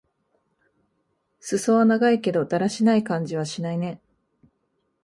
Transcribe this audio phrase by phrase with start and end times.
[1.39, 4.01] すそは長いけど、だらしない感じはしないね。